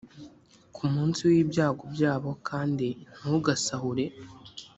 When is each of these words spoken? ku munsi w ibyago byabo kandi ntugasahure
ku 0.75 0.83
munsi 0.93 1.19
w 1.29 1.31
ibyago 1.41 1.83
byabo 1.93 2.29
kandi 2.47 2.87
ntugasahure 3.15 4.05